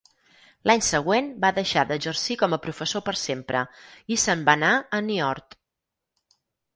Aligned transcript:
L'any 0.69 0.79
següent, 0.85 1.27
va 1.43 1.49
deixar 1.57 1.83
d'exercir 1.91 2.37
com 2.43 2.57
a 2.57 2.59
professor 2.63 3.03
per 3.09 3.15
sempre 3.25 3.61
i 4.15 4.17
se'n 4.23 4.41
va 4.49 4.57
anar 4.57 4.73
a 4.99 5.03
Niort. 5.11 5.55